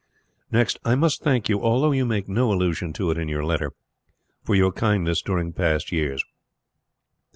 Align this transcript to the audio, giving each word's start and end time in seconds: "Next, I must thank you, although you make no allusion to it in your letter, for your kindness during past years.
"Next, 0.51 0.79
I 0.83 0.95
must 0.95 1.21
thank 1.21 1.47
you, 1.47 1.61
although 1.61 1.91
you 1.91 2.07
make 2.07 2.27
no 2.27 2.51
allusion 2.51 2.91
to 2.93 3.11
it 3.11 3.19
in 3.19 3.27
your 3.27 3.45
letter, 3.45 3.73
for 4.43 4.55
your 4.55 4.71
kindness 4.71 5.21
during 5.21 5.53
past 5.53 5.91
years. 5.91 6.23